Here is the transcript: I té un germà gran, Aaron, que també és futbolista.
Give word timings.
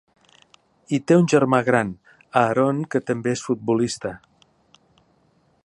I 0.97 0.99
té 1.11 1.17
un 1.19 1.27
germà 1.33 1.59
gran, 1.67 1.91
Aaron, 2.41 2.79
que 2.95 3.03
també 3.11 3.35
és 3.37 3.45
futbolista. 3.51 4.15